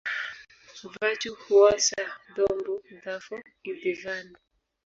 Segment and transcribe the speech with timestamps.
[0.95, 2.01] Vachu huosa
[2.35, 3.37] dhombo dhavo
[3.69, 4.35] idhivani